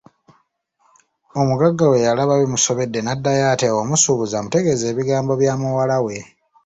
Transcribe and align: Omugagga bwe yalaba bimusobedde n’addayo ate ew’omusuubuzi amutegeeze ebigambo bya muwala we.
Omugagga 1.39 1.83
bwe 1.87 2.03
yalaba 2.07 2.33
bimusobedde 2.41 2.99
n’addayo 3.03 3.43
ate 3.53 3.65
ew’omusuubuzi 3.71 4.33
amutegeeze 4.35 4.85
ebigambo 4.89 5.31
bya 5.41 5.53
muwala 5.61 5.97
we. 6.05 6.15